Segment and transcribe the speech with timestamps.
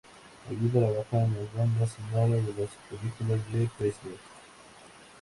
[0.49, 4.17] Allí trabajó en las bandas sonoras de las películas de Presley.